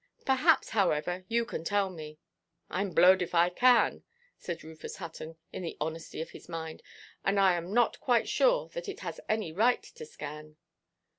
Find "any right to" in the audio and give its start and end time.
9.29-10.05